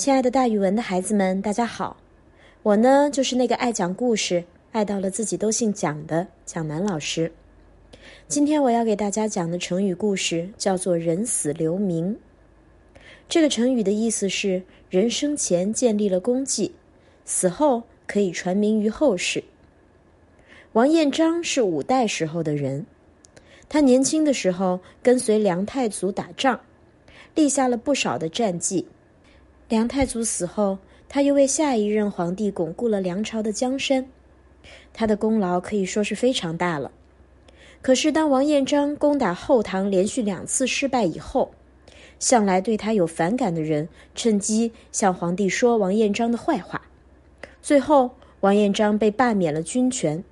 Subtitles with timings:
[0.00, 1.98] 亲爱的，大语文的孩子们，大家好！
[2.62, 4.42] 我呢，就是那个爱讲故事、
[4.72, 7.30] 爱到了自己都姓蒋的蒋楠老师。
[8.26, 12.16] 今天我要给大家讲的成语故事叫做“人死留名”。
[13.28, 16.72] 这个成语的意思是，人生前建立了功绩，
[17.26, 19.44] 死后可以传名于后世。
[20.72, 22.86] 王彦章是五代时候的人，
[23.68, 26.58] 他年轻的时候跟随梁太祖打仗，
[27.34, 28.86] 立下了不少的战绩。
[29.70, 30.78] 梁太祖死后，
[31.08, 34.08] 他又为下一任皇帝巩固了梁朝的江山，
[34.92, 36.90] 他的功劳可以说是非常大了。
[37.80, 41.52] 可是，当王彦章攻打后唐连续两次失败以后，
[42.18, 46.82] 向来对他有反感的人趁机向皇帝说王彦章的坏话，
[47.62, 50.24] 最后王彦章被罢免了军权。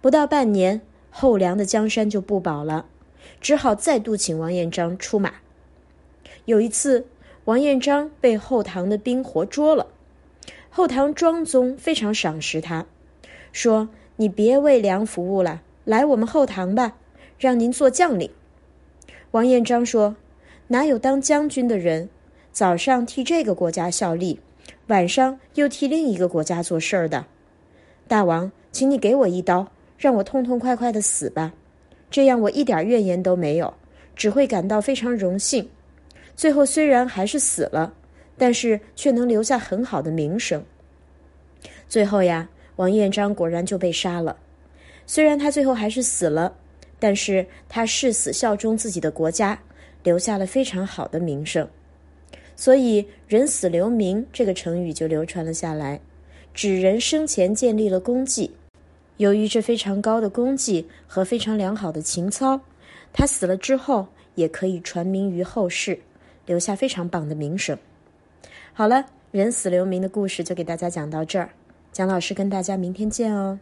[0.00, 0.80] 不到半年，
[1.12, 2.86] 后梁的江山就不保了，
[3.40, 5.34] 只好再度请王彦章出马。
[6.46, 7.06] 有一次。
[7.48, 9.86] 王彦章被后唐的兵活捉了，
[10.68, 12.84] 后唐庄宗非常赏识他，
[13.52, 16.98] 说：“你别为梁服务了，来我们后唐吧，
[17.38, 18.30] 让您做将领。”
[19.32, 20.16] 王彦章说
[20.68, 22.10] ：“哪有当将军的人，
[22.52, 24.40] 早上替这个国家效力，
[24.88, 27.24] 晚上又替另一个国家做事儿的？
[28.06, 31.54] 大王，请你给我一刀，让我痛痛快快的死吧，
[32.10, 33.72] 这样我一点怨言都没有，
[34.14, 35.66] 只会感到非常荣幸。”
[36.38, 37.92] 最后虽然还是死了，
[38.36, 40.64] 但是却能留下很好的名声。
[41.88, 44.36] 最后呀，王彦章果然就被杀了。
[45.04, 46.54] 虽然他最后还是死了，
[47.00, 49.60] 但是他誓死效忠自己的国家，
[50.04, 51.68] 留下了非常好的名声。
[52.54, 56.00] 所以“人死留名”这个成语就流传了下来，
[56.54, 58.52] 指人生前建立了功绩。
[59.16, 62.60] 由于这非常高的功绩和非常良好的情操，
[63.12, 65.98] 他死了之后也可以传名于后世。
[66.48, 67.78] 留下非常棒的名声。
[68.72, 71.50] 好了，人死留名的故事就给大家讲到这儿。
[71.92, 73.60] 蒋老师跟大家明天见哦。